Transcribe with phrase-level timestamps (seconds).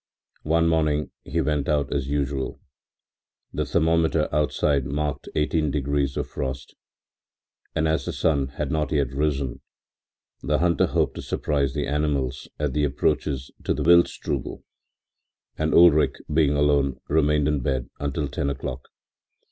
[0.41, 2.59] One morning he went out as usual.
[3.53, 6.73] The thermometer outside marked eighteen degrees of frost,
[7.75, 9.61] and as the sun had not yet risen,
[10.41, 14.63] the hunter hoped to surprise the animals at the approaches to the Wildstrubel,
[15.59, 18.87] and Ulrich, being alone, remained in bed until ten o'clock.